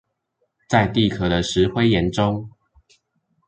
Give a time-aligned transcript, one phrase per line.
[0.67, 2.49] 在地殼的石灰岩中